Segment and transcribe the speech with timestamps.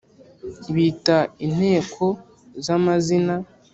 [0.73, 2.05] bita inteko
[2.65, 3.35] za mazina